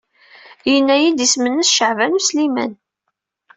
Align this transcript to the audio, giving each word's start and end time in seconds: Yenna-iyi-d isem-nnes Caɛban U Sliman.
Yenna-iyi-d 0.71 1.25
isem-nnes 1.25 1.71
Caɛban 1.77 2.17
U 2.17 2.19
Sliman. 2.27 2.71